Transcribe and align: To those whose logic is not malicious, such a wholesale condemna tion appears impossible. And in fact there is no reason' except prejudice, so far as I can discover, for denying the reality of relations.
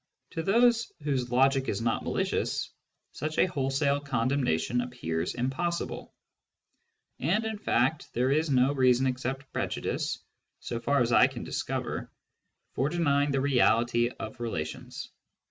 To 0.31 0.41
those 0.41 0.91
whose 1.03 1.29
logic 1.31 1.69
is 1.69 1.79
not 1.79 2.03
malicious, 2.03 2.71
such 3.11 3.37
a 3.37 3.45
wholesale 3.45 4.01
condemna 4.01 4.59
tion 4.59 4.81
appears 4.81 5.35
impossible. 5.35 6.11
And 7.19 7.45
in 7.45 7.59
fact 7.59 8.11
there 8.15 8.31
is 8.31 8.49
no 8.49 8.73
reason' 8.73 9.05
except 9.05 9.53
prejudice, 9.53 10.17
so 10.59 10.79
far 10.79 11.01
as 11.01 11.11
I 11.11 11.27
can 11.27 11.43
discover, 11.43 12.11
for 12.73 12.89
denying 12.89 13.29
the 13.29 13.41
reality 13.41 14.09
of 14.09 14.39
relations. 14.39 15.11